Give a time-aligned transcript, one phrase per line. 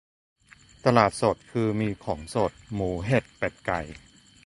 [0.85, 3.79] ตลาดสดคือมีของสด หมูเห็ดเป็ดไก่